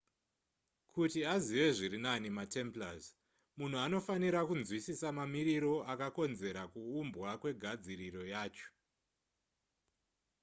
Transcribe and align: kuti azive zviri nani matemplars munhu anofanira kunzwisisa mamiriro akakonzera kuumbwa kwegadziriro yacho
kuti 0.93 1.19
azive 1.35 1.65
zviri 1.77 1.97
nani 2.05 2.27
matemplars 2.37 3.03
munhu 3.57 3.77
anofanira 3.85 4.39
kunzwisisa 4.47 5.07
mamiriro 5.17 5.73
akakonzera 5.93 6.61
kuumbwa 6.73 7.29
kwegadziriro 7.41 8.21
yacho 8.33 8.69